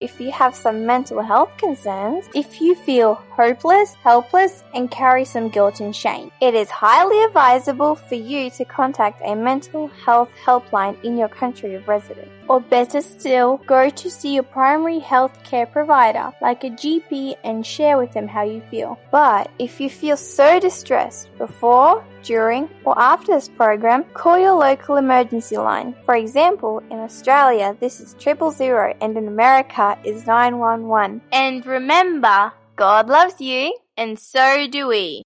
[0.00, 5.48] if you have some mental health concerns, if you feel hopeless, helpless, and carry some
[5.48, 11.02] guilt and shame, it is highly advisable for you to contact a mental health helpline
[11.02, 12.30] in your country of residence.
[12.48, 17.64] Or better still, go to see your primary health care provider, like a GP, and
[17.64, 18.98] share with them how you feel.
[19.10, 24.96] But if you feel so distressed before, during, or after this program, call your local
[24.96, 25.94] emergency line.
[26.04, 31.20] For example, in Australia, this is triple zero, and in America is 911.
[31.32, 35.22] And remember, God loves you, and so do we.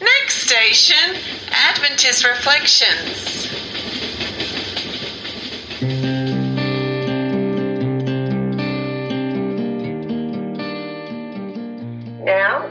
[0.00, 1.16] Next station,
[1.50, 3.77] Adventist Reflections.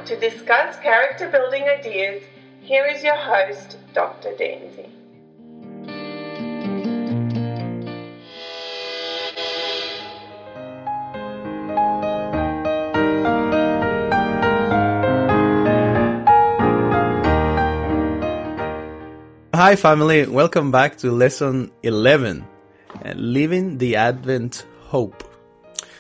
[0.08, 2.24] To discuss character building ideas,
[2.62, 4.30] here is your host, Dr.
[4.40, 4.88] Danzy.
[19.54, 20.26] Hi, family.
[20.26, 22.48] Welcome back to lesson 11
[23.04, 25.22] uh, Living the Advent Hope.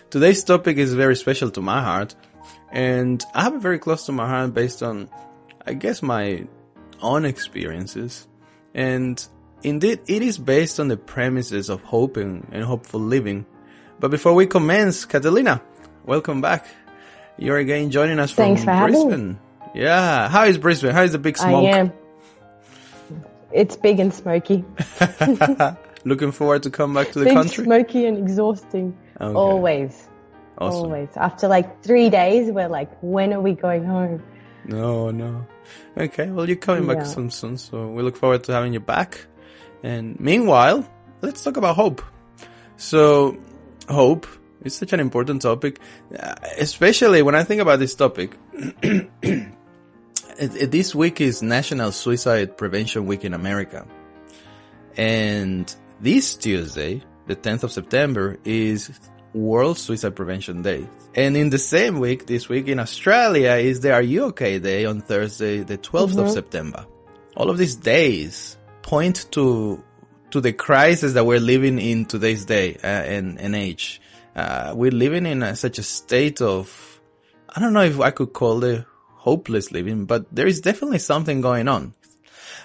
[0.09, 2.15] Today's topic is very special to my heart,
[2.77, 5.09] and I have it very close to my heart based on,
[5.65, 6.45] I guess, my
[7.01, 8.27] own experiences.
[8.75, 9.25] And
[9.63, 13.47] indeed, it is based on the premises of hoping and hopeful living.
[13.99, 15.59] But before we commence, Catalina,
[16.05, 16.67] welcome back.
[17.39, 18.53] You're again joining us from.
[18.53, 19.39] Brisbane.
[19.73, 20.29] Yeah.
[20.29, 20.93] How is Brisbane?
[20.93, 21.65] How is the big smoke?
[21.65, 21.93] I am.
[23.51, 24.63] It's big and smoky.
[26.05, 27.63] Looking forward to come back to the big, country.
[27.63, 28.95] smoky, and exhausting.
[29.19, 29.33] Okay.
[29.33, 30.06] Always.
[30.57, 30.85] Awesome.
[30.85, 31.09] Always.
[31.15, 34.23] After like three days, we're like, when are we going home?
[34.65, 35.45] No, no.
[35.97, 39.25] Okay, well, you're coming back soon, soon, so we look forward to having you back.
[39.83, 40.87] And meanwhile,
[41.21, 42.01] let's talk about hope.
[42.77, 43.37] So,
[43.89, 44.27] hope
[44.63, 45.79] is such an important topic,
[46.17, 48.37] uh, especially when I think about this topic.
[50.37, 53.87] this week is National Suicide Prevention Week in America.
[54.95, 58.91] And this Tuesday, the 10th of September, is
[59.37, 60.87] World Suicide Prevention Day.
[61.15, 64.85] And in the same week, this week in Australia, is the Are You OK Day
[64.85, 66.85] on Thursday, the 12th of September.
[67.35, 69.83] All of these days point to
[70.31, 74.01] to the crisis that we're living in today's day uh, and, and age.
[74.35, 76.99] Uh, we're living in a, such a state of,
[77.49, 81.41] I don't know if I could call it hopeless living, but there is definitely something
[81.41, 81.93] going on.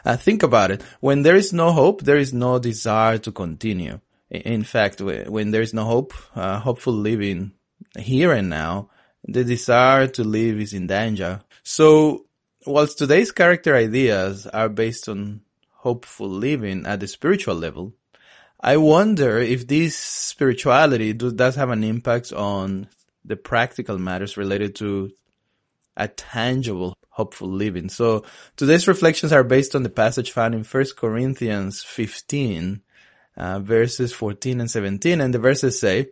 [0.05, 0.83] Uh, think about it.
[1.01, 4.01] When there is no hope, there is no desire to continue.
[4.33, 7.53] In fact, when there is no hope, uh, hopeful living
[7.99, 8.89] here and now,
[9.25, 11.41] the desire to live is in danger.
[11.63, 12.25] So,
[12.67, 17.93] whilst today's character ideas are based on hopeful living at the spiritual level,
[18.59, 22.89] I wonder if this spirituality do, does have an impact on
[23.27, 25.11] the practical matters related to
[25.95, 27.91] a tangible, hopeful living.
[27.91, 28.25] So
[28.57, 32.81] today's reflections are based on the passage found in 1 Corinthians 15,
[33.37, 35.21] uh, verses 14 and 17.
[35.21, 36.09] And the verses say,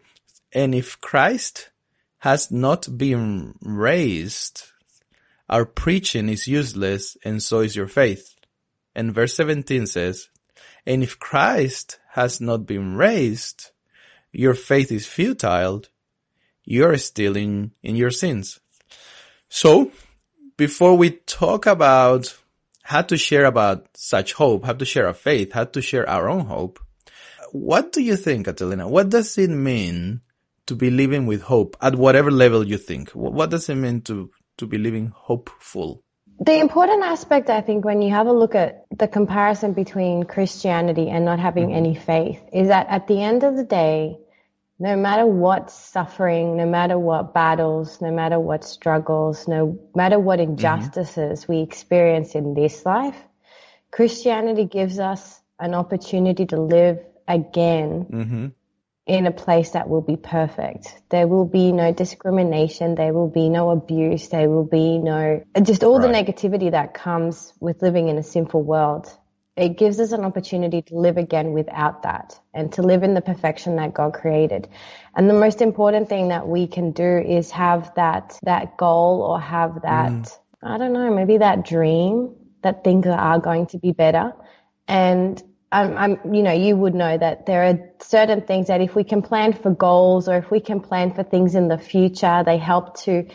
[0.53, 1.71] And if Christ
[2.19, 4.65] has not been raised,
[5.49, 8.35] our preaching is useless and so is your faith.
[8.95, 10.29] And verse 17 says,
[10.87, 13.71] And if Christ has not been raised,
[14.33, 15.83] your faith is futile.
[16.65, 18.61] You're still in, in your sins.
[19.49, 19.91] So,
[20.57, 22.37] before we talk about
[22.83, 26.29] how to share about such hope, how to share our faith, how to share our
[26.29, 26.79] own hope,
[27.53, 28.89] what do you think, Catalina?
[28.89, 30.21] What does it mean
[30.67, 33.11] to be living with hope at whatever level you think?
[33.11, 36.03] What does it mean to, to be living hopeful?
[36.43, 41.11] The important aspect, I think, when you have a look at the comparison between Christianity
[41.11, 41.77] and not having mm-hmm.
[41.77, 44.17] any faith, is that at the end of the day,
[44.79, 50.39] no matter what suffering, no matter what battles, no matter what struggles, no matter what
[50.39, 50.53] mm-hmm.
[50.53, 53.23] injustices we experience in this life,
[53.91, 57.01] Christianity gives us an opportunity to live
[57.33, 58.47] again Mm-hmm.
[59.07, 60.95] in a place that will be perfect.
[61.09, 62.95] There will be no discrimination.
[62.95, 64.29] There will be no abuse.
[64.29, 68.63] There will be no, just all the negativity that comes with living in a sinful
[68.63, 69.07] world.
[69.57, 73.21] It gives us an opportunity to live again without that and to live in the
[73.21, 74.69] perfection that God created.
[75.15, 79.41] And the most important thing that we can do is have that, that goal or
[79.41, 84.33] have that, I don't know, maybe that dream that things are going to be better.
[84.87, 85.43] And
[85.73, 89.05] I'm, I'm, you know, you would know that there are certain things that if we
[89.05, 92.59] can plan for goals or if we can plan for things in the future, they
[92.59, 93.29] help to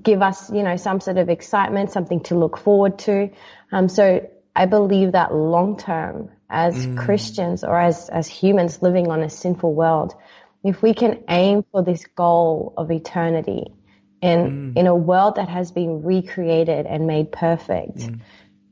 [0.00, 3.30] give us, you know, some sort of excitement, something to look forward to.
[3.72, 9.22] Um, so I believe that long term as Christians or as, as humans living on
[9.22, 10.14] a sinful world,
[10.62, 13.72] if we can aim for this goal of eternity
[14.20, 14.78] in, mm.
[14.78, 18.20] in a world that has been recreated and made perfect, mm.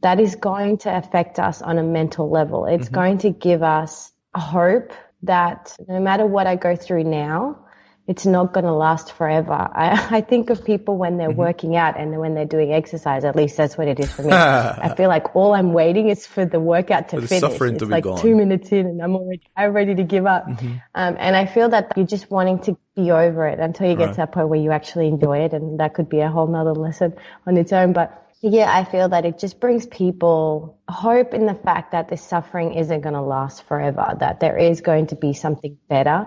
[0.02, 2.66] That is going to affect us on a mental level.
[2.66, 2.94] It's mm-hmm.
[2.94, 4.92] going to give us hope
[5.22, 7.66] that no matter what I go through now,
[8.06, 9.52] it's not going to last forever.
[9.52, 11.38] I, I think of people when they're mm-hmm.
[11.38, 13.24] working out and when they're doing exercise.
[13.24, 14.32] At least that's what it is for me.
[14.32, 17.40] I feel like all I'm waiting is for the workout to finish.
[17.40, 18.18] Suffering it's to like gone.
[18.18, 20.46] two minutes in and I'm already I'm ready to give up.
[20.46, 20.66] Mm-hmm.
[20.94, 24.06] Um, and I feel that you're just wanting to be over it until you get
[24.06, 24.10] right.
[24.12, 25.52] to that point where you actually enjoy it.
[25.52, 27.14] And that could be a whole nother lesson
[27.46, 27.92] on its own.
[27.92, 32.22] But yeah, I feel that it just brings people hope in the fact that this
[32.22, 36.26] suffering isn't going to last forever, that there is going to be something better.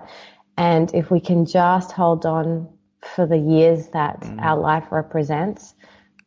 [0.55, 2.69] And if we can just hold on
[3.15, 4.39] for the years that mm.
[4.39, 5.73] our life represents,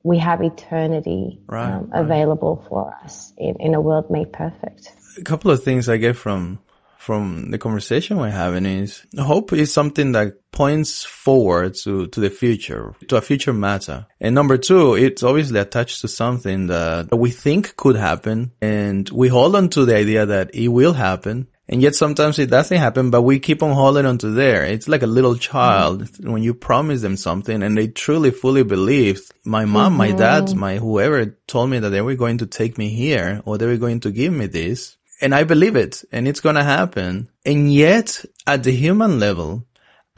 [0.02, 2.00] we have eternity right, um, right.
[2.00, 4.92] available for us in, in a world made perfect.
[5.18, 6.58] A couple of things I get from
[6.98, 12.30] from the conversation we're having is hope is something that points forward to, to the
[12.30, 14.06] future, to a future matter.
[14.20, 19.28] And number two, it's obviously attached to something that we think could happen and we
[19.28, 23.10] hold on to the idea that it will happen and yet sometimes it doesn't happen,
[23.10, 24.64] but we keep on holding on to there.
[24.64, 26.30] It's like a little child mm-hmm.
[26.30, 29.98] when you promise them something and they truly fully believe my mom, mm-hmm.
[29.98, 33.58] my dad, my whoever told me that they were going to take me here or
[33.58, 34.96] they were going to give me this.
[35.20, 37.30] And I believe it and it's going to happen.
[37.44, 39.66] And yet at the human level,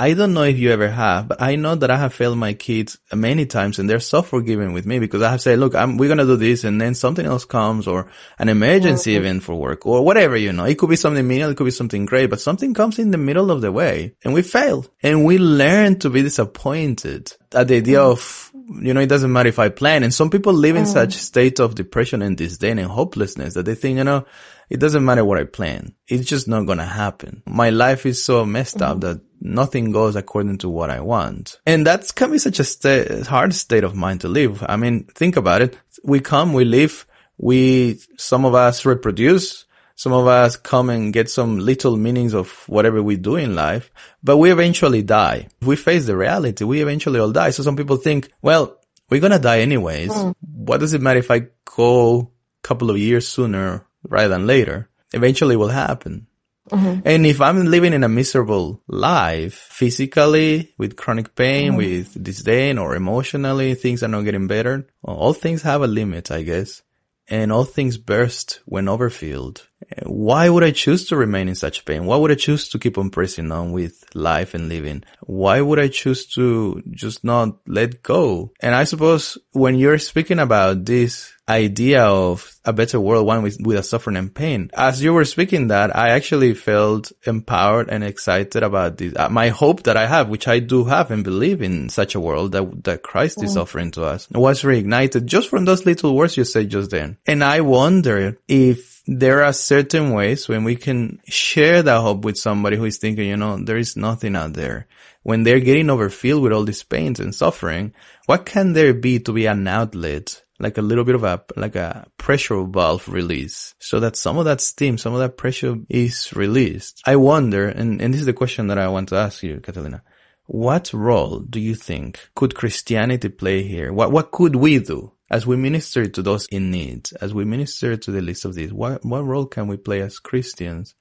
[0.01, 2.53] I don't know if you ever have, but I know that I have failed my
[2.53, 5.97] kids many times and they're so forgiving with me because I have said, look, I'm,
[5.97, 8.09] we're going to do this and then something else comes or
[8.39, 9.25] an emergency mm-hmm.
[9.25, 11.73] event for work or whatever, you know, it could be something menial, it could be
[11.73, 15.25] something great, but something comes in the middle of the way and we fail and
[15.25, 18.13] we learn to be disappointed at the idea mm-hmm.
[18.13, 20.05] of, you know, it doesn't matter if I plan.
[20.05, 20.93] And some people live in mm-hmm.
[20.93, 24.27] such state of depression and disdain and hopelessness that they think, you know,
[24.69, 25.95] it doesn't matter what I plan.
[26.07, 27.43] It's just not going to happen.
[27.47, 29.01] My life is so messed up mm-hmm.
[29.01, 31.59] that nothing goes according to what I want.
[31.67, 34.65] And that can be such a sta- hard state of mind to live.
[34.69, 35.77] I mean, think about it.
[36.05, 37.07] We come, we live,
[37.39, 42.51] we, some of us reproduce, some of us come and get some little meanings of
[42.69, 43.91] whatever we do in life,
[44.23, 45.49] but we eventually die.
[45.61, 47.51] If we face the reality, we eventually all die.
[47.51, 48.79] So some people think, well,
[49.11, 50.11] we're going to die anyways.
[50.11, 50.35] Mm.
[50.41, 52.27] What does it matter if I go a
[52.63, 54.89] couple of years sooner rather than later?
[55.13, 56.27] Eventually it will happen.
[56.71, 57.01] Mm-hmm.
[57.05, 61.77] And if I'm living in a miserable life, physically, with chronic pain, mm-hmm.
[61.79, 66.43] with disdain, or emotionally, things are not getting better, all things have a limit, I
[66.43, 66.83] guess.
[67.31, 69.69] And all things burst when overfilled.
[70.05, 72.07] Why would I choose to remain in such pain?
[72.07, 75.05] Why would I choose to keep on pressing on with life and living?
[75.21, 78.53] Why would I choose to just not let go?
[78.61, 83.59] And I suppose when you're speaking about this idea of a better world, one with,
[83.61, 84.71] with a suffering and pain.
[84.75, 89.15] As you were speaking that, I actually felt empowered and excited about this.
[89.17, 92.21] Uh, my hope that I have, which I do have and believe in such a
[92.21, 96.37] world that, that Christ is offering to us was reignited just from those little words
[96.37, 97.17] you said just then.
[97.27, 102.37] And I wonder if there are certain ways when we can share that hope with
[102.37, 104.87] somebody who is thinking, you know, there is nothing out there.
[105.23, 107.95] When they're getting overfilled with all these pains and suffering,
[108.27, 111.77] what can there be to be an outlet like a little bit of a, like
[111.77, 116.33] a pressure valve release so that some of that steam, some of that pressure is
[116.35, 117.03] released.
[117.07, 120.03] I wonder, and, and this is the question that I want to ask you, Catalina.
[120.47, 123.93] What role do you think could Christianity play here?
[123.93, 127.97] What, what could we do as we minister to those in need, as we minister
[127.97, 128.73] to the least of these?
[128.73, 130.95] What, what role can we play as Christians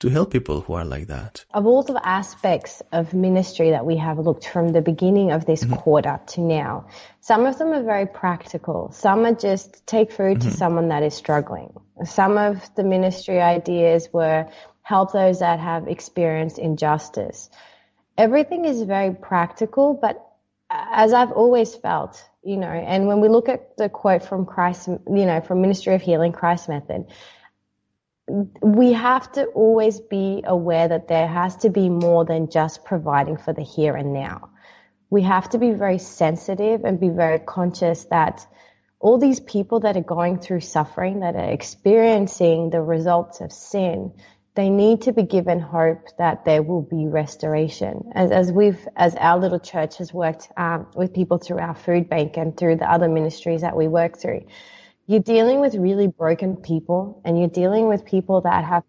[0.00, 1.44] to help people who are like that?
[1.52, 5.64] Of all the aspects of ministry that we have looked from the beginning of this
[5.64, 5.74] mm-hmm.
[5.74, 6.86] quarter to now,
[7.20, 8.92] some of them are very practical.
[8.92, 10.50] Some are just take food mm-hmm.
[10.50, 11.72] to someone that is struggling.
[12.04, 14.48] Some of the ministry ideas were
[14.82, 17.50] help those that have experienced injustice.
[18.16, 20.24] Everything is very practical, but
[20.70, 24.88] as I've always felt, you know, and when we look at the quote from Christ,
[24.88, 27.06] you know, from Ministry of Healing, Christ Method,
[28.28, 33.36] we have to always be aware that there has to be more than just providing
[33.36, 34.50] for the here and now.
[35.10, 38.46] We have to be very sensitive and be very conscious that
[39.00, 44.12] all these people that are going through suffering, that are experiencing the results of sin,
[44.54, 48.10] they need to be given hope that there will be restoration.
[48.14, 52.10] As, as we've, as our little church has worked um, with people through our food
[52.10, 54.46] bank and through the other ministries that we work through,
[55.08, 58.84] you're dealing with really broken people and you're dealing with people that have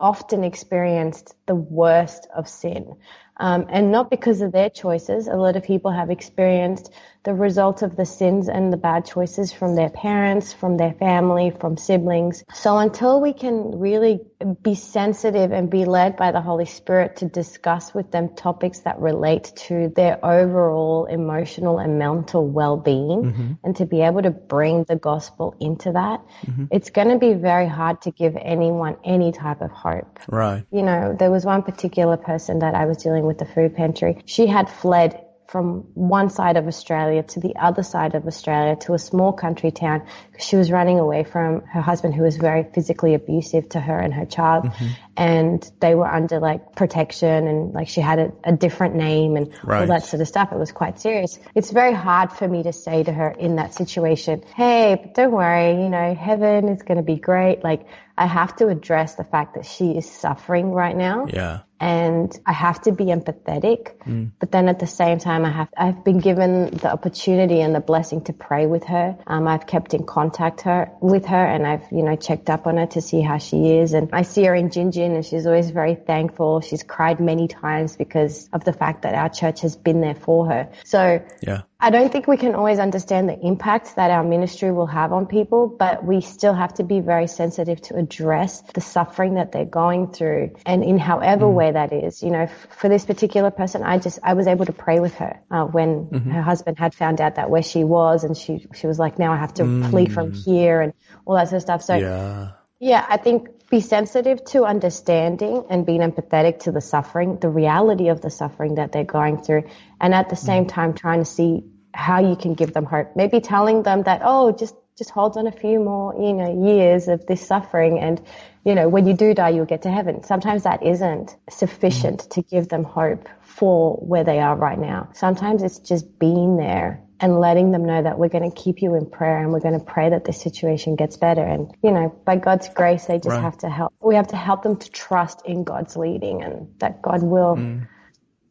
[0.00, 2.96] often experienced the worst of sin.
[3.36, 5.28] Um, and not because of their choices.
[5.28, 6.90] A lot of people have experienced
[7.28, 11.50] the result of the sins and the bad choices from their parents, from their family,
[11.60, 12.42] from siblings.
[12.54, 14.20] So until we can really
[14.62, 18.98] be sensitive and be led by the Holy Spirit to discuss with them topics that
[18.98, 23.52] relate to their overall emotional and mental well-being mm-hmm.
[23.62, 26.64] and to be able to bring the gospel into that, mm-hmm.
[26.70, 30.18] it's going to be very hard to give anyone any type of hope.
[30.28, 30.64] Right.
[30.70, 34.22] You know, there was one particular person that I was dealing with the food pantry.
[34.24, 38.92] She had fled from one side of Australia to the other side of Australia to
[38.92, 42.64] a small country town because she was running away from her husband who was very
[42.74, 44.66] physically abusive to her and her child.
[44.66, 44.86] Mm-hmm.
[45.16, 49.50] And they were under like protection and like she had a, a different name and
[49.64, 49.80] right.
[49.80, 50.52] all that sort of stuff.
[50.52, 51.38] It was quite serious.
[51.54, 55.82] It's very hard for me to say to her in that situation, Hey, don't worry,
[55.82, 57.64] you know, heaven is going to be great.
[57.64, 57.86] Like
[58.18, 61.26] I have to address the fact that she is suffering right now.
[61.32, 63.96] Yeah and I have to be empathetic.
[64.04, 64.32] Mm.
[64.38, 67.80] But then at the same time, I have I've been given the opportunity and the
[67.80, 69.16] blessing to pray with her.
[69.26, 72.76] Um, I've kept in contact her with her, and I've you know checked up on
[72.76, 73.92] her to see how she is.
[73.92, 76.60] And I see her in Gin, and she's always very thankful.
[76.60, 80.48] She's cried many times because of the fact that our church has been there for
[80.48, 80.70] her.
[80.84, 81.62] So yeah.
[81.80, 85.26] I don't think we can always understand the impact that our ministry will have on
[85.26, 89.64] people, but we still have to be very sensitive to address the suffering that they're
[89.64, 91.54] going through and in however mm.
[91.54, 92.20] way that is.
[92.20, 95.14] You know, f- for this particular person, I just, I was able to pray with
[95.14, 96.30] her, uh, when mm-hmm.
[96.30, 99.32] her husband had found out that where she was and she, she was like, now
[99.32, 99.88] I have to mm.
[99.88, 100.92] flee from here and
[101.26, 101.82] all that sort of stuff.
[101.84, 107.38] So yeah, yeah I think be sensitive to understanding and being empathetic to the suffering,
[107.38, 109.64] the reality of the suffering that they're going through,
[110.00, 110.68] and at the same mm.
[110.68, 113.14] time trying to see how you can give them hope.
[113.16, 117.06] Maybe telling them that, oh, just just hold on a few more, you know, years
[117.06, 118.20] of this suffering and,
[118.64, 120.24] you know, when you do die, you'll get to heaven.
[120.24, 122.30] Sometimes that isn't sufficient mm.
[122.30, 125.08] to give them hope for where they are right now.
[125.12, 128.94] Sometimes it's just being there and letting them know that we're going to keep you
[128.94, 131.42] in prayer and we're going to pray that this situation gets better.
[131.42, 133.40] And, you know, by God's grace, they just right.
[133.40, 133.92] have to help.
[134.00, 137.86] We have to help them to trust in God's leading and that God will, mm.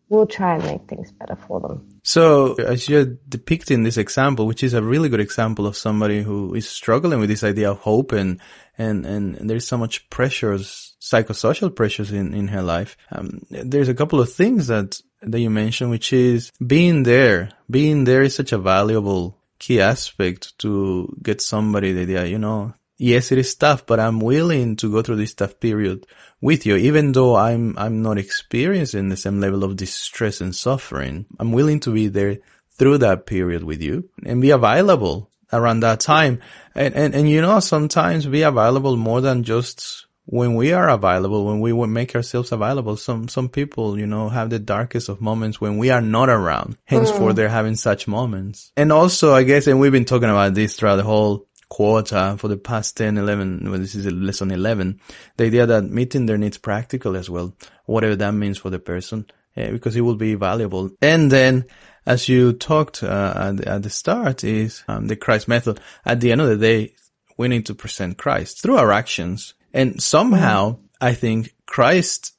[0.09, 1.99] Will try and make things better for them.
[2.03, 6.53] So as you're depicting this example, which is a really good example of somebody who
[6.53, 8.39] is struggling with this idea of hope and,
[8.77, 12.95] and, and there's so much pressures, psychosocial pressures in, in her life.
[13.11, 17.49] Um, there's a couple of things that that you mentioned, which is being there.
[17.69, 22.73] Being there is such a valuable key aspect to get somebody the idea, you know,
[22.97, 26.05] yes, it is tough, but I'm willing to go through this tough period
[26.41, 31.25] with you, even though I'm, I'm not experiencing the same level of distress and suffering.
[31.39, 32.37] I'm willing to be there
[32.71, 36.41] through that period with you and be available around that time.
[36.75, 41.45] And, and, and you know, sometimes be available more than just when we are available,
[41.45, 45.21] when we would make ourselves available, some, some people, you know, have the darkest of
[45.21, 46.77] moments when we are not around.
[46.83, 47.35] Henceforth, mm.
[47.37, 48.73] they're having such moments.
[48.75, 52.47] And also, I guess, and we've been talking about this throughout the whole quarter for
[52.47, 54.99] the past 10, 11, well, this is lesson 11,
[55.37, 57.53] the idea that meeting their needs practical as well,
[57.85, 60.89] whatever that means for the person, uh, because it will be valuable.
[61.01, 61.65] And then,
[62.05, 65.79] as you talked uh, at, at, the start, is um, the Christ method.
[66.05, 66.93] At the end of the day,
[67.37, 72.33] we need to present Christ through our actions and somehow I think Christ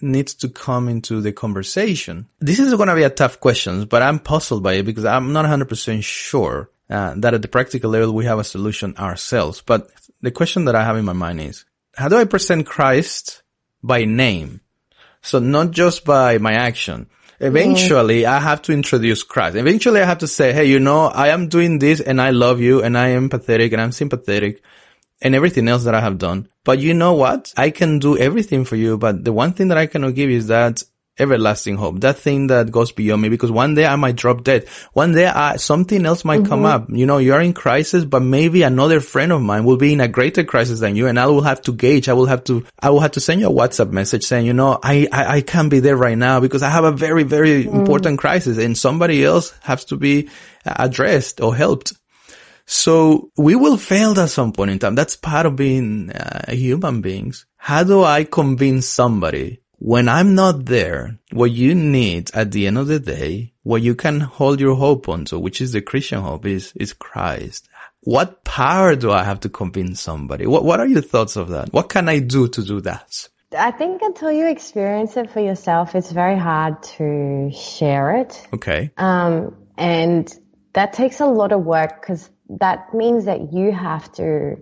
[0.00, 2.28] needs to come into the conversation.
[2.38, 5.32] This is going to be a tough question, but I'm puzzled by it because I'm
[5.32, 9.62] not 100% sure uh, that at the practical level we have a solution ourselves.
[9.64, 9.90] But
[10.20, 11.64] the question that I have in my mind is,
[11.94, 13.42] how do I present Christ
[13.82, 14.60] by name?
[15.22, 17.08] So not just by my action.
[17.40, 18.24] Eventually.
[18.24, 19.56] I have to introduce Christ.
[19.56, 22.60] Eventually, I have to say, hey, you know, I am doing this and I love
[22.60, 24.62] you and I am empathetic and I'm sympathetic
[25.20, 26.48] and everything else that I have done.
[26.64, 27.52] But you know what?
[27.56, 30.46] I can do everything for you, but the one thing that I cannot give is
[30.48, 30.82] that
[31.18, 34.68] everlasting hope, that thing that goes beyond me, because one day I might drop dead.
[34.92, 36.48] One day I, something else might mm-hmm.
[36.48, 36.86] come up.
[36.90, 40.08] You know, you're in crisis, but maybe another friend of mine will be in a
[40.08, 42.08] greater crisis than you, and I will have to gauge.
[42.08, 44.52] I will have to, I will have to send you a WhatsApp message saying, you
[44.52, 47.64] know, I, I, I can't be there right now because I have a very, very
[47.64, 47.74] mm.
[47.74, 50.28] important crisis and somebody else has to be
[50.64, 51.94] addressed or helped.
[52.66, 54.96] So we will fail at some point in time.
[54.96, 57.46] That's part of being uh, human beings.
[57.56, 62.78] How do I convince somebody when I'm not there, what you need at the end
[62.78, 66.46] of the day, what you can hold your hope onto, which is the Christian hope,
[66.46, 67.68] is, is Christ.
[68.00, 70.46] What power do I have to convince somebody?
[70.46, 71.72] What, what are your thoughts of that?
[71.72, 73.28] What can I do to do that?
[73.56, 78.46] I think until you experience it for yourself, it's very hard to share it.
[78.54, 78.90] Okay.
[78.96, 80.32] Um, and
[80.72, 84.56] that takes a lot of work because that means that you have to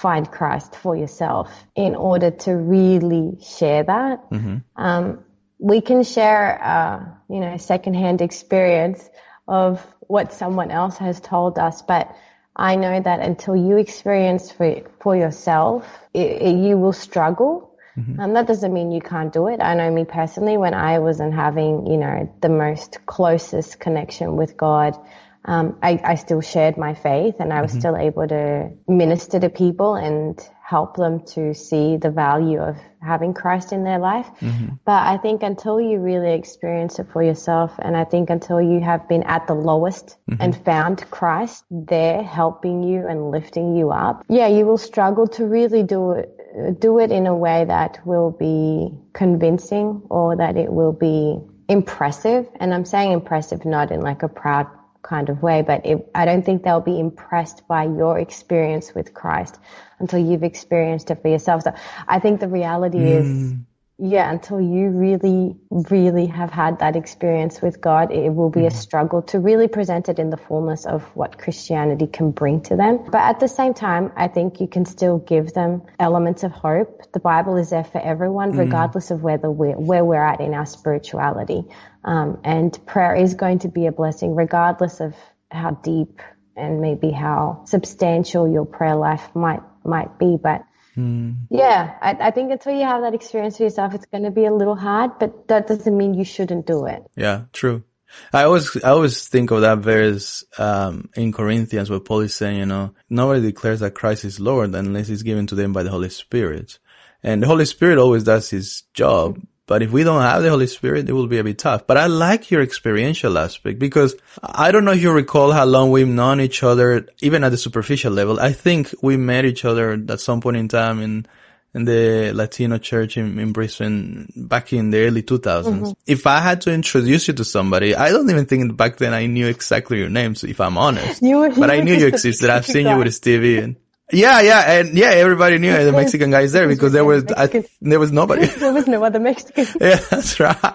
[0.00, 4.30] find Christ for yourself in order to really share that.
[4.30, 4.56] Mm-hmm.
[4.76, 5.24] Um,
[5.58, 9.08] we can share, uh, you know, secondhand experience
[9.46, 12.16] of what someone else has told us, but
[12.56, 17.78] I know that until you experience for for yourself, it, it, you will struggle.
[17.96, 18.20] Mm-hmm.
[18.20, 19.60] And that doesn't mean you can't do it.
[19.60, 24.56] I know me personally, when I wasn't having, you know, the most closest connection with
[24.56, 24.96] God,
[25.44, 27.80] um, I, I, still shared my faith and I was mm-hmm.
[27.80, 33.32] still able to minister to people and help them to see the value of having
[33.32, 34.28] Christ in their life.
[34.40, 34.74] Mm-hmm.
[34.84, 38.80] But I think until you really experience it for yourself, and I think until you
[38.80, 40.42] have been at the lowest mm-hmm.
[40.42, 45.46] and found Christ there helping you and lifting you up, yeah, you will struggle to
[45.46, 46.36] really do it.
[46.80, 52.48] Do it in a way that will be convincing or that it will be impressive.
[52.58, 54.66] And I'm saying impressive not in like a proud
[55.02, 59.14] kind of way, but it, I don't think they'll be impressed by your experience with
[59.14, 59.58] Christ
[59.98, 61.62] until you've experienced it for yourself.
[61.62, 61.72] So
[62.06, 63.20] I think the reality mm.
[63.20, 63.54] is,
[64.02, 68.66] yeah, until you really, really have had that experience with God, it will be mm.
[68.66, 72.76] a struggle to really present it in the fullness of what Christianity can bring to
[72.76, 73.04] them.
[73.10, 77.12] But at the same time, I think you can still give them elements of hope.
[77.12, 78.58] The Bible is there for everyone, mm.
[78.58, 81.64] regardless of whether we're, where we're at in our spirituality.
[82.02, 85.14] Um, and prayer is going to be a blessing regardless of
[85.50, 86.22] how deep
[86.56, 90.38] and maybe how substantial your prayer life might might be.
[90.42, 90.64] But
[90.96, 91.36] mm.
[91.50, 94.44] yeah, I, I, think until you have that experience for yourself, it's going to be
[94.44, 95.18] a little hard.
[95.18, 97.02] But that doesn't mean you shouldn't do it.
[97.16, 97.84] Yeah, true.
[98.32, 102.58] I always, I always think of that verse, um, in Corinthians where Paul is saying,
[102.58, 105.90] you know, nobody declares that Christ is Lord unless he's given to them by the
[105.90, 106.78] Holy Spirit.
[107.22, 109.38] And the Holy Spirit always does his job.
[109.70, 111.86] But if we don't have the Holy Spirit, it will be a bit tough.
[111.86, 115.92] But I like your experiential aspect because I don't know if you recall how long
[115.92, 118.40] we've known each other, even at the superficial level.
[118.40, 121.24] I think we met each other at some point in time in,
[121.72, 125.62] in the Latino church in, in Brisbane back in the early 2000s.
[125.62, 125.92] Mm-hmm.
[126.04, 129.26] If I had to introduce you to somebody, I don't even think back then I
[129.26, 131.22] knew exactly your name, so if I'm honest.
[131.22, 132.50] You but I knew you existed.
[132.50, 133.76] I've seen you with Stevie and
[134.12, 137.64] yeah, yeah, and yeah, everybody knew the Mexican guy is there because there was I,
[137.80, 138.46] there was nobody.
[138.58, 139.66] there was no other Mexican.
[139.80, 140.56] yeah, that's right.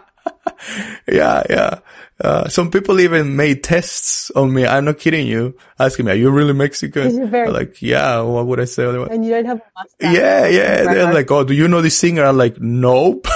[1.07, 1.79] yeah, yeah.
[2.19, 4.65] Uh, some people even made tests on me.
[4.65, 5.57] I'm not kidding you.
[5.79, 8.21] Asking me, "Are you really Mexican?" Very- like, yeah.
[8.21, 9.09] What would I say otherwise?
[9.11, 9.61] And you don't have.
[9.99, 10.83] Yeah, yeah.
[10.83, 13.27] They're like, "Oh, do you know this singer?" I'm like, "Nope."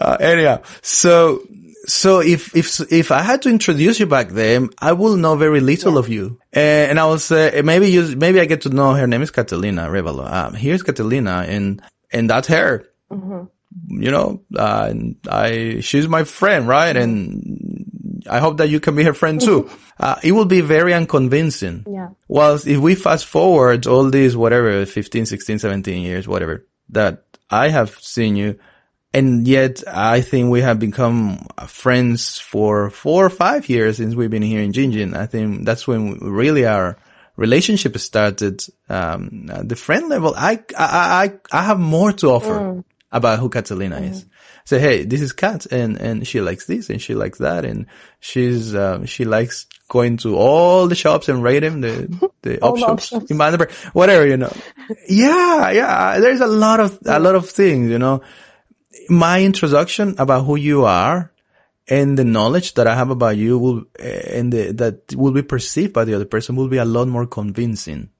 [0.00, 1.42] uh, anyhow, so
[1.86, 5.60] so if, if, if I had to introduce you back then, I will know very
[5.60, 5.98] little yeah.
[5.98, 6.40] of you.
[6.52, 9.88] and I will say, maybe you, maybe I get to know her name is Catalina
[9.88, 10.30] Revalo.
[10.30, 12.86] Um, here's Catalina and, and that's her.
[13.10, 13.44] Mm-hmm.
[13.88, 14.94] You know, uh,
[15.28, 16.96] I, she's my friend, right?
[16.96, 19.68] And I hope that you can be her friend too.
[19.98, 21.84] uh, it will be very unconvincing.
[21.88, 22.10] Yeah.
[22.28, 27.68] Well, if we fast forward all these, whatever, 15, 16, 17 years, whatever, that I
[27.68, 28.58] have seen you,
[29.14, 34.28] and yet I think we have become friends for four or five years since we've
[34.28, 35.14] been here in Gin Gin.
[35.14, 36.98] I think that's when really our
[37.36, 38.64] relationship started.
[38.88, 42.84] Um, the friend level, I, I, I, I have more to offer mm.
[43.12, 44.10] about who Catalina mm.
[44.10, 44.26] is.
[44.64, 47.86] Say, hey, this is Kat and, and she likes this and she likes that and
[48.18, 53.12] she's, um, she likes going to all the shops and them, the, the op shops
[53.12, 54.52] in Bundaberg, whatever, you know.
[55.08, 56.18] yeah, yeah.
[56.18, 58.20] There's a lot of, a lot of things, you know
[59.08, 61.32] my introduction about who you are
[61.88, 65.92] and the knowledge that I have about you will, and the, that will be perceived
[65.92, 68.10] by the other person will be a lot more convincing.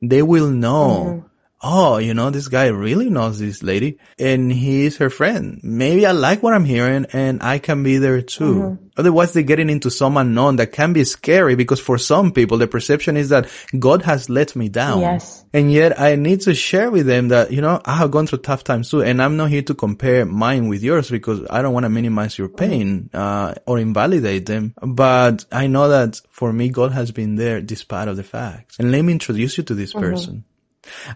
[0.00, 1.27] They will know mm-hmm
[1.60, 5.60] oh, you know, this guy really knows this lady and he's her friend.
[5.62, 8.54] Maybe I like what I'm hearing and I can be there too.
[8.54, 8.84] Mm-hmm.
[8.96, 12.66] Otherwise they're getting into some unknown that can be scary because for some people the
[12.66, 15.00] perception is that God has let me down.
[15.00, 15.44] Yes.
[15.52, 18.38] And yet I need to share with them that, you know, I have gone through
[18.38, 19.02] tough times too.
[19.02, 22.38] And I'm not here to compare mine with yours because I don't want to minimize
[22.38, 24.74] your pain, uh, or invalidate them.
[24.80, 28.78] But I know that for me, God has been there despite of the facts.
[28.78, 30.04] And let me introduce you to this mm-hmm.
[30.04, 30.44] person.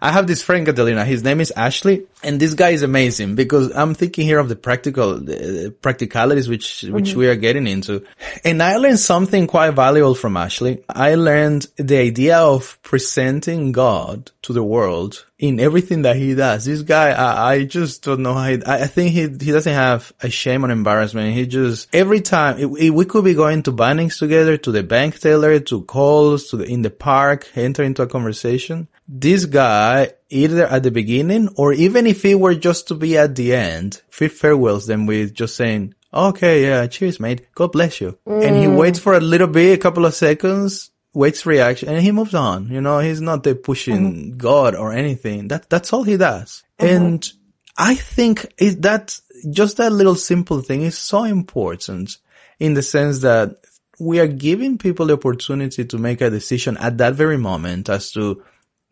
[0.00, 1.04] I have this friend, Catalina.
[1.04, 2.06] His name is Ashley.
[2.22, 6.82] And this guy is amazing because I'm thinking here of the practical, the practicalities which,
[6.82, 7.18] which mm-hmm.
[7.18, 8.04] we are getting into.
[8.44, 10.84] And I learned something quite valuable from Ashley.
[10.88, 16.64] I learned the idea of presenting God to the world in everything that he does.
[16.64, 20.12] This guy, I, I just don't know how he, I think he, he doesn't have
[20.20, 21.34] a shame or embarrassment.
[21.34, 24.84] He just, every time, it, it, we could be going to Bunnings together, to the
[24.84, 28.86] bank teller, to calls, to the, in the park, enter into a conversation.
[29.08, 33.34] This guy, either at the beginning or even if it were just to be at
[33.34, 37.52] the end, he farewells them with just saying, okay, yeah, cheers, mate.
[37.52, 38.16] God bless you.
[38.28, 38.46] Mm.
[38.46, 38.76] And he mm.
[38.76, 42.68] waits for a little bit, a couple of seconds, waits reaction and he moves on.
[42.68, 44.36] You know, he's not there pushing mm-hmm.
[44.38, 45.48] God or anything.
[45.48, 46.62] That, that's all he does.
[46.78, 46.94] Mm-hmm.
[46.94, 47.32] And
[47.76, 49.18] I think it, that
[49.50, 52.16] just that little simple thing is so important
[52.58, 53.56] in the sense that
[53.98, 58.10] we are giving people the opportunity to make a decision at that very moment as
[58.12, 58.42] to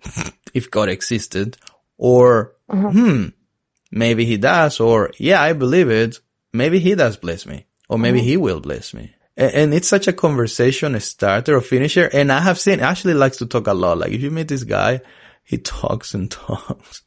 [0.54, 1.56] if God existed
[1.96, 3.26] or, hmm,
[3.90, 6.20] maybe he does or yeah, I believe it.
[6.52, 9.14] Maybe he does bless me or maybe he will bless me.
[9.40, 12.08] A- And it's such a conversation starter or finisher.
[12.12, 13.98] And I have seen Ashley likes to talk a lot.
[13.98, 15.00] Like if you meet this guy,
[15.42, 17.02] he talks and talks.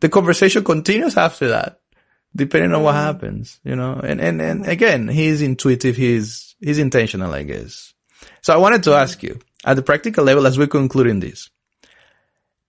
[0.00, 1.80] the conversation continues after that,
[2.34, 3.04] depending on what mm-hmm.
[3.04, 5.96] happens, you know, and, and, and again, he's intuitive.
[5.96, 7.92] He's, he's intentional, I guess.
[8.40, 9.02] So I wanted to mm-hmm.
[9.02, 11.50] ask you at the practical level, as we're concluding this,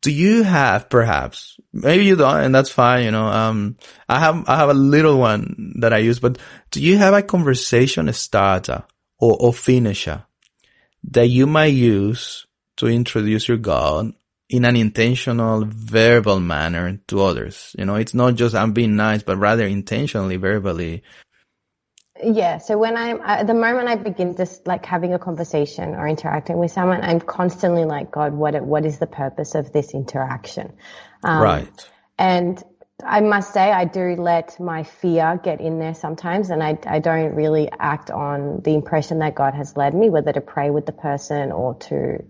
[0.02, 4.48] do you have perhaps, maybe you don't, and that's fine, you know, um, I have,
[4.48, 6.38] I have a little one that I use, but
[6.72, 8.84] do you have a conversation starter
[9.20, 10.24] or, or finisher
[11.12, 12.46] that you might use
[12.78, 14.14] to introduce your God
[14.50, 17.76] in an intentional verbal manner to others?
[17.78, 21.04] You know, it's not just I'm being nice, but rather intentionally, verbally.
[22.24, 22.58] Yeah.
[22.58, 26.58] So when I'm at the moment I begin just like having a conversation or interacting
[26.58, 30.74] with someone, I'm constantly like, God, what what is the purpose of this interaction?
[31.24, 31.90] Um, right.
[32.18, 32.64] And
[33.04, 37.00] I must say, I do let my fear get in there sometimes, and I I
[37.00, 40.86] don't really act on the impression that God has led me, whether to pray with
[40.86, 42.24] the person or to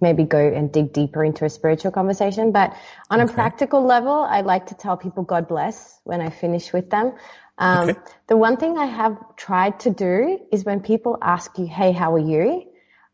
[0.00, 2.52] maybe go and dig deeper into a spiritual conversation.
[2.52, 2.76] But
[3.10, 6.88] on a practical level, I like to tell people God bless when I finish with
[6.90, 7.14] them.
[7.58, 7.96] Um, Okay.
[8.28, 12.14] The one thing I have tried to do is when people ask you, "Hey, how
[12.14, 12.64] are you?"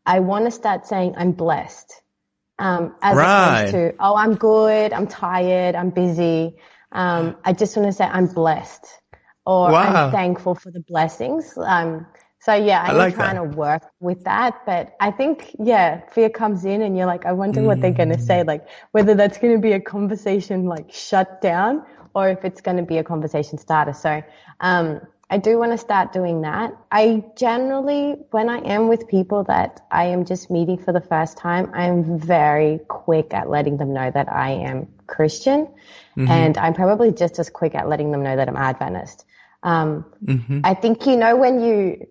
[0.05, 2.01] I want to start saying, "I'm blessed,"
[2.59, 3.23] um, as Right.
[3.23, 4.93] opposed to, "Oh, I'm good.
[4.93, 5.75] I'm tired.
[5.75, 6.57] I'm busy."
[6.91, 8.85] Um, I just want to say, "I'm blessed,"
[9.45, 9.81] or Wow.
[9.81, 12.07] "I'm thankful for the blessings." Um,
[12.41, 13.37] so yeah, I I'm like trying that.
[13.37, 17.33] to work with that, but I think yeah, fear comes in, and you're like, I
[17.33, 18.45] wonder what they're going to say, Mm.
[18.45, 22.77] like whether that's going to be a conversation like shut down or if it's going
[22.77, 23.93] to be a conversation starter.
[23.93, 24.23] So
[24.61, 26.75] um, I do want to start doing that.
[26.91, 31.37] I generally, when I am with people that I am just meeting for the first
[31.37, 35.67] time, I'm very quick at letting them know that I am Christian,
[36.29, 39.25] and I'm probably just as quick at letting them know that I'm Adventist.
[39.63, 40.05] Um,
[40.63, 42.07] I think you know when you,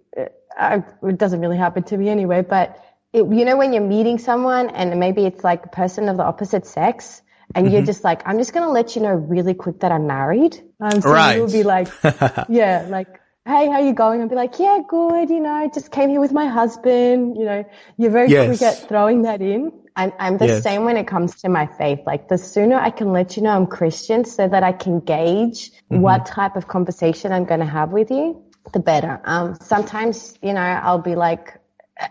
[0.58, 4.18] uh, it doesn't really happen to me anyway, but it, you know when you're meeting
[4.18, 7.22] someone and maybe it's like a person of the opposite sex,
[7.54, 10.62] and you're just like, I'm just gonna let you know really quick that I'm married.
[10.80, 11.36] Um, so Right.
[11.36, 11.92] you'll be like,
[12.48, 13.08] yeah, like,
[13.46, 14.20] hey, how you going?
[14.22, 15.30] I'll be like, yeah, good.
[15.30, 17.36] You know, I just came here with my husband.
[17.36, 17.64] You know,
[17.96, 18.58] you're very Yes.
[18.58, 19.72] quick at throwing that in.
[19.96, 20.62] I'm, I'm the Yes.
[20.62, 22.00] same when it comes to my faith.
[22.06, 25.70] Like the sooner I can let you know I'm Christian so that I can gauge
[25.92, 26.00] Mm-hmm.
[26.02, 29.20] what type of conversation I'm going to have with you, the better.
[29.24, 31.60] Um, sometimes, you know, I'll be like,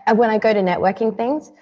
[0.06, 1.52] uh, when I go to networking things,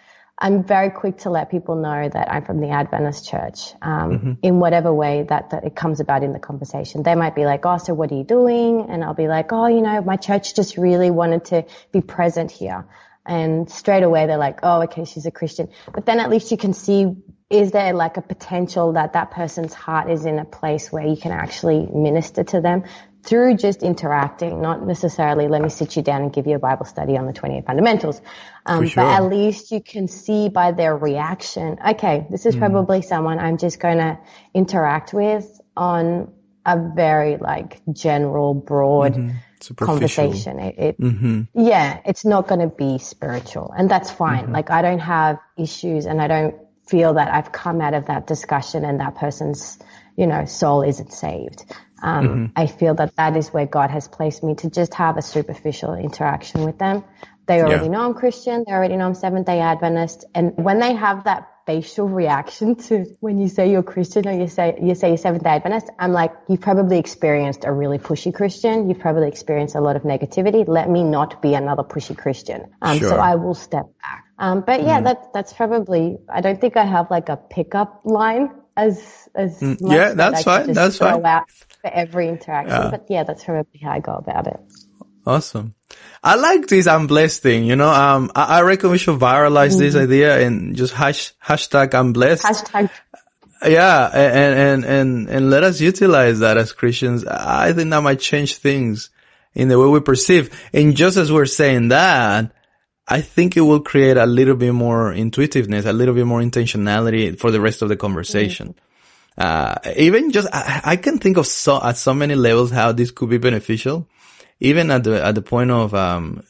[0.43, 4.59] I'm very quick to let people know that I'm from the Adventist church, um, in
[4.59, 7.05] whatever way that, that it comes about in the conversation.
[7.05, 8.87] They might be like, Oh, so what are you doing?
[8.91, 12.51] And I'll be like, Oh, you know, my church just really wanted to be present
[12.51, 12.87] here.
[13.25, 15.69] And straight away they're like, Oh, okay, she's a Christian.
[15.95, 17.15] But then at least you can see,
[17.49, 21.17] is there like a potential that that person's heart is in a place where you
[21.17, 22.83] can actually minister to them
[23.23, 26.85] through just interacting, not necessarily let me sit you down and give you a Bible
[26.85, 28.21] study on the 28 fundamentals.
[28.67, 29.05] Um, sure.
[29.05, 32.61] But at least you can see by their reaction, okay, this is hmm.
[32.61, 34.19] probably someone I'm just going to
[34.55, 36.33] interact with on
[36.67, 39.37] a very like general, broad mm-hmm.
[39.61, 39.95] Superficial.
[39.95, 40.59] conversation.
[40.59, 41.43] It, it mm-hmm.
[41.55, 44.45] yeah, it's not going to be spiritual and that's fine.
[44.45, 44.53] Mm-hmm.
[44.53, 46.57] Like I don't have issues and I don't
[46.87, 49.79] feel that I've come out of that discussion and that person's,
[50.17, 51.65] you know, soul isn't saved.
[52.03, 55.23] Um, I feel that that is where God has placed me to just have a
[55.23, 57.05] superficial interaction with them.
[57.47, 57.91] They already Yeah.
[57.93, 58.65] know I'm Christian.
[58.67, 60.25] They already know I'm Seventh Day Adventist.
[60.35, 64.49] And when they have that facial reaction to when you say you're Christian or you
[64.49, 68.35] say you say you're Seventh Day Adventist, I'm like, you've probably experienced a really pushy
[68.35, 68.89] Christian.
[68.89, 70.67] You've probably experienced a lot of negativity.
[70.67, 72.67] Let me not be another pushy Christian.
[72.81, 73.11] Um, Sure.
[73.11, 74.25] So I will step back.
[74.39, 76.19] Um, but yeah, that that's probably.
[76.29, 80.43] I don't think I have like a pickup line as as much yeah, that that's
[80.45, 81.25] fine, just that's fine.
[81.25, 82.71] out for every interaction.
[82.71, 82.91] Yeah.
[82.91, 84.61] But yeah, that's probably how I go about it.
[85.27, 85.75] Awesome.
[86.23, 89.79] I like this I'm blessed thing, you know, um, I, I reckon we should viralize
[89.79, 92.45] this idea and just hash, hashtag I'm blessed.
[92.45, 92.91] Hashtag
[93.65, 97.25] Yeah, and, and, and, and let us utilize that as Christians.
[97.25, 99.11] I think that might change things
[99.55, 100.51] in the way we perceive.
[100.73, 102.53] And just as we're saying that,
[103.09, 107.39] I think it will create a little bit more intuitiveness, a little bit more intentionality
[107.39, 108.75] for the rest of the conversation.
[109.37, 113.11] Uh, even just, I, I can think of so, at so many levels how this
[113.11, 114.07] could be beneficial.
[114.61, 116.45] Even at the, at the point of, um,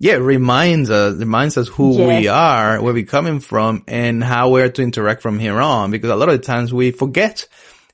[0.00, 4.70] yeah, reminds us, reminds us who we are, where we're coming from and how we're
[4.70, 5.90] to interact from here on.
[5.90, 7.46] Because a lot of the times we forget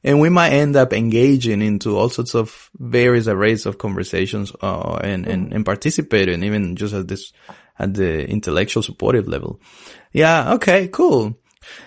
[0.03, 4.99] And we might end up engaging into all sorts of various arrays of conversations, uh,
[5.03, 7.33] and, and, and participating even just at this,
[7.81, 9.61] at the intellectual supportive level.
[10.13, 10.55] Yeah.
[10.55, 10.89] Okay.
[10.89, 11.37] Cool.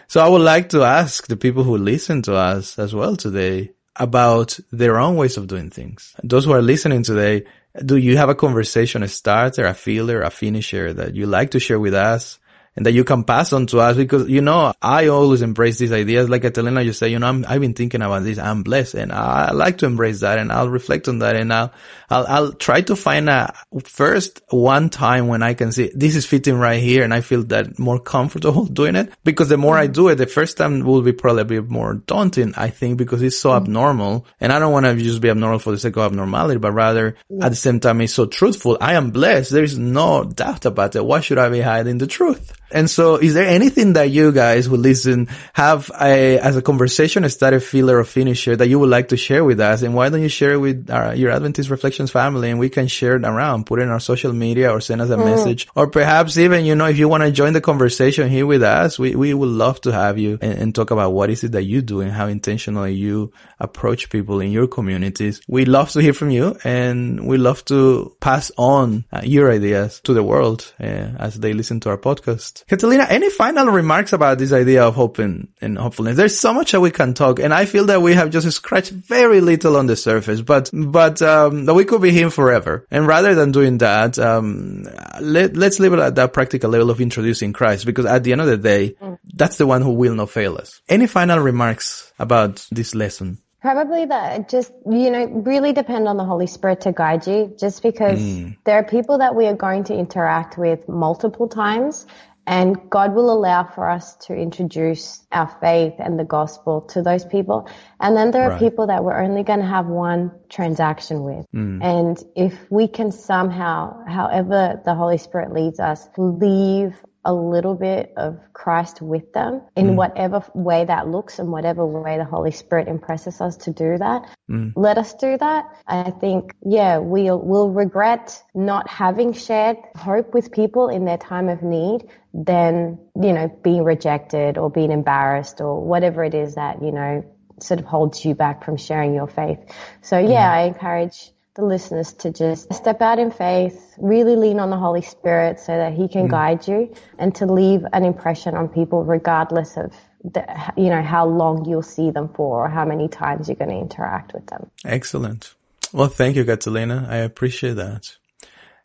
[0.08, 3.72] So I would like to ask the people who listen to us as well today
[3.96, 6.16] about their own ways of doing things.
[6.24, 7.46] Those who are listening today,
[7.86, 11.60] do you have a conversation, a starter, a filler, a finisher that you like to
[11.60, 12.40] share with us?
[12.76, 15.92] And that you can pass on to us because, you know, I always embrace these
[15.92, 16.30] ideas.
[16.30, 18.40] Like Catalina, you say, you know, i have been thinking about this.
[18.40, 21.72] I'm blessed and I like to embrace that and I'll reflect on that and I'll,
[22.10, 23.54] I'll, I'll try to find a
[23.86, 27.44] first one time when I can see this is fitting right here and I feel
[27.46, 31.04] that more comfortable doing it because the more I do it, the first time will
[31.04, 33.66] be probably a bit more daunting, I think, because it's so mm-hmm.
[33.66, 36.72] abnormal and I don't want to just be abnormal for the sake of abnormality, but
[36.72, 37.46] rather yeah.
[37.46, 38.78] at the same time, it's so truthful.
[38.82, 39.52] I am blessed.
[39.52, 41.06] There is no doubt about it.
[41.06, 42.54] Why should I be hiding the truth?
[42.74, 47.24] And so is there anything that you guys who listen have a, as a conversation,
[47.24, 49.84] a starter filler or finisher that you would like to share with us?
[49.84, 52.88] And why don't you share it with our, your Adventist Reflections family and we can
[52.88, 55.26] share it around, put it in our social media or send us a mm.
[55.26, 58.64] message or perhaps even, you know, if you want to join the conversation here with
[58.64, 61.52] us, we, we would love to have you and, and talk about what is it
[61.54, 65.42] that you do and how intentionally you approach people in your communities.
[65.48, 70.02] We love to hear from you and we love to pass on uh, your ideas
[70.02, 72.63] to the world uh, as they listen to our podcast.
[72.68, 76.16] Catalina, any final remarks about this idea of hope and, and hopefulness?
[76.16, 78.92] There's so much that we can talk, and I feel that we have just scratched
[78.92, 82.88] very little on the surface, but, but, um, we could be here forever.
[82.90, 84.86] And rather than doing that, um,
[85.20, 88.42] let, let's leave it at that practical level of introducing Christ, because at the end
[88.42, 88.96] of the day,
[89.34, 90.82] that's the one who will not fail us.
[90.88, 93.40] Any final remarks about this lesson?
[93.62, 97.82] Probably that just, you know, really depend on the Holy Spirit to guide you just
[97.82, 98.58] because mm.
[98.66, 102.06] there are people that we are going to interact with multiple times
[102.46, 107.24] and God will allow for us to introduce our faith and the gospel to those
[107.26, 107.70] people.
[108.00, 108.60] And then there are right.
[108.60, 111.46] people that we're only going to have one transaction with.
[111.56, 111.84] Mm.
[111.84, 118.14] And if we can somehow, however the Holy Spirit leads us, leave a little bit
[118.18, 119.96] of Christ with them in mm.
[119.96, 124.30] whatever way that looks and whatever way the Holy Spirit impresses us to do that.
[124.50, 124.74] Mm.
[124.76, 125.66] Let us do that.
[125.88, 131.50] I think, yeah, we'll, we'll regret not having shared hope with people in their time
[131.50, 136.82] of need than, you know, being rejected or being embarrassed or whatever it is that,
[136.82, 137.24] you know,
[137.60, 139.60] sort of holds you back from sharing your faith.
[140.02, 140.54] So yeah, mm.
[140.54, 145.04] I encourage the listeners to just step out in faith, really lean on the Holy
[145.04, 146.32] Spirit so that He can mm.
[146.32, 150.46] guide you and to leave an impression on people regardless of the,
[150.78, 153.78] you know, how long you'll see them for or how many times you're going to
[153.78, 154.72] interact with them.
[154.84, 155.54] Excellent.
[155.92, 157.06] Well, thank you, Catalina.
[157.08, 158.18] I appreciate that.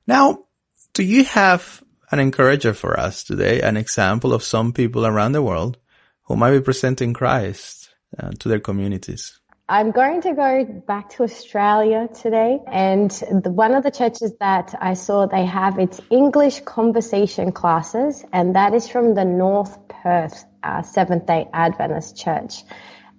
[0.06, 0.44] Now,
[0.92, 5.42] do you have an encourager for us today, an example of some people around the
[5.42, 5.78] world
[6.24, 9.37] who might be presenting Christ uh, to their communities?
[9.70, 14.74] I'm going to go back to Australia today and the, one of the churches that
[14.80, 20.46] I saw they have its English conversation classes and that is from the North Perth
[20.62, 22.62] uh, Seventh Day Adventist Church.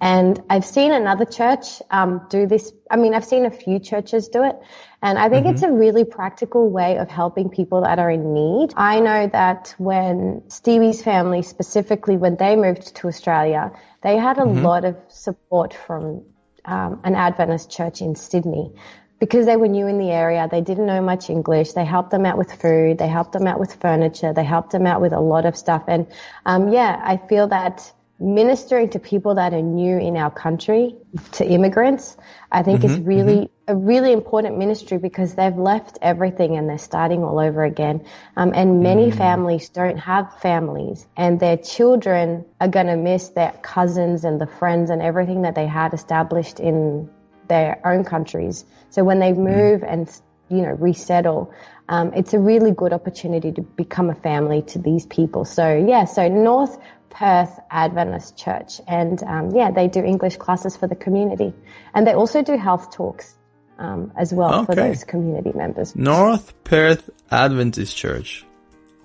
[0.01, 2.71] And I've seen another church um, do this.
[2.89, 4.55] I mean, I've seen a few churches do it,
[5.01, 5.55] and I think mm-hmm.
[5.55, 8.73] it's a really practical way of helping people that are in need.
[8.77, 14.43] I know that when Stevie's family, specifically when they moved to Australia, they had a
[14.43, 14.63] mm-hmm.
[14.63, 16.23] lot of support from
[16.69, 18.71] um, an Adventist church in Sydney
[19.19, 20.47] because they were new in the area.
[20.49, 21.73] They didn't know much English.
[21.73, 22.97] They helped them out with food.
[22.97, 24.33] They helped them out with furniture.
[24.33, 25.83] They helped them out with a lot of stuff.
[25.87, 26.07] And
[26.45, 30.95] um, yeah, I feel that ministering to people that are new in our country,
[31.33, 32.17] to immigrants,
[32.51, 33.71] I think mm-hmm, is really mm-hmm.
[33.71, 38.05] a really important ministry because they've left everything and they're starting all over again.
[38.35, 39.17] Um, and many mm.
[39.17, 44.47] families don't have families, and their children are going to miss their cousins and the
[44.47, 47.09] friends and everything that they had established in
[47.47, 48.65] their own countries.
[48.89, 49.37] So when they mm.
[49.37, 50.09] move and
[50.49, 51.53] you know resettle,
[51.87, 55.45] um, it's a really good opportunity to become a family to these people.
[55.45, 56.77] So yeah, so North
[57.09, 61.53] Perth Adventist Church, and um, yeah, they do English classes for the community,
[61.93, 63.35] and they also do health talks
[63.77, 64.65] um, as well okay.
[64.65, 65.95] for those community members.
[65.95, 68.45] North Perth Adventist Church,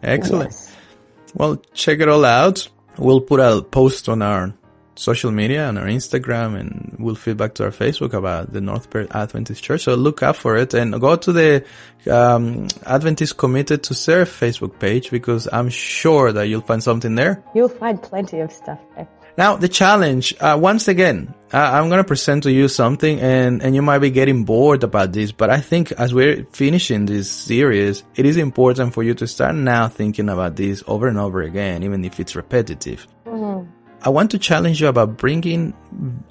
[0.02, 0.52] excellent.
[0.52, 0.76] Yes.
[1.34, 2.68] Well, check it all out.
[2.96, 4.54] We'll put a post on our
[4.96, 9.14] social media and our Instagram and we'll feedback to our Facebook about the North Perth
[9.14, 9.82] Adventist Church.
[9.82, 11.64] So look out for it and go to the
[12.10, 17.42] um, Adventist Committed to Serve Facebook page because I'm sure that you'll find something there.
[17.54, 19.08] You'll find plenty of stuff there.
[19.36, 23.62] Now the challenge, uh, once again, uh, I'm going to present to you something and,
[23.62, 27.30] and you might be getting bored about this, but I think as we're finishing this
[27.30, 31.42] series, it is important for you to start now thinking about this over and over
[31.42, 33.08] again, even if it's repetitive.
[33.26, 33.43] Mm-hmm.
[34.06, 35.72] I want to challenge you about bringing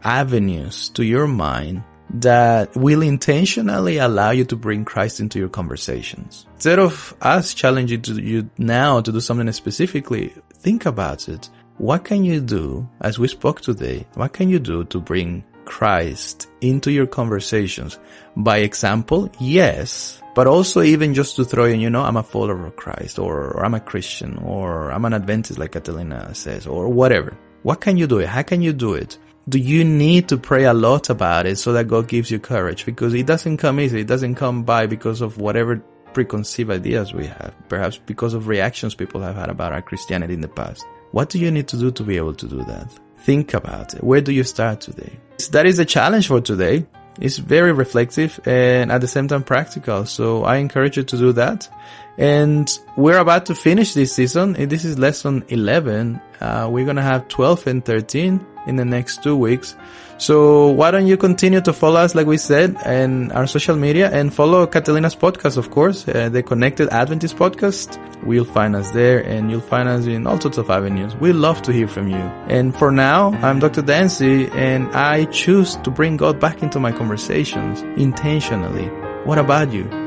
[0.03, 6.45] avenues to your mind that will intentionally allow you to bring Christ into your conversations.
[6.53, 11.49] Instead of us challenging you now to do something specifically, think about it.
[11.79, 16.49] What can you do, as we spoke today, what can you do to bring Christ
[16.61, 17.97] into your conversations?
[18.37, 22.67] By example, yes, but also even just to throw in, you know, I'm a follower
[22.67, 26.87] of Christ or, or I'm a Christian or I'm an Adventist like Catalina says or
[26.87, 27.35] whatever.
[27.63, 28.19] What can you do?
[28.19, 29.17] How can you do it?
[29.49, 32.85] do you need to pray a lot about it so that God gives you courage?
[32.85, 34.01] Because it doesn't come easy.
[34.01, 37.53] It doesn't come by because of whatever preconceived ideas we have.
[37.67, 40.85] Perhaps because of reactions people have had about our Christianity in the past.
[41.11, 42.91] What do you need to do to be able to do that?
[43.17, 44.03] Think about it.
[44.03, 45.19] Where do you start today?
[45.51, 46.85] That is a challenge for today.
[47.19, 50.05] It's very reflective and at the same time practical.
[50.05, 51.69] So I encourage you to do that.
[52.17, 54.53] And we're about to finish this season.
[54.53, 56.21] This is lesson 11.
[56.39, 59.75] Uh, we're going to have 12 and 13 in the next two weeks.
[60.17, 64.09] So why don't you continue to follow us, like we said, and our social media
[64.11, 67.99] and follow Catalina's podcast, of course, uh, the Connected Adventist podcast.
[68.23, 71.15] We'll find us there and you'll find us in all sorts of avenues.
[71.15, 72.23] We love to hear from you.
[72.47, 73.81] And for now, I'm Dr.
[73.81, 78.87] Dancy and I choose to bring God back into my conversations intentionally.
[79.25, 80.02] What about you?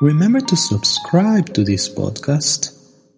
[0.00, 2.72] Remember to subscribe to this podcast,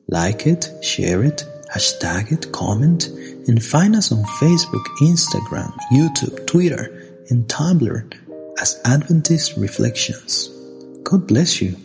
[0.09, 3.07] like it, share it, hashtag it, comment,
[3.47, 8.13] and find us on Facebook, Instagram, YouTube, Twitter, and Tumblr
[8.61, 10.49] as Adventist Reflections.
[11.05, 11.77] God bless you.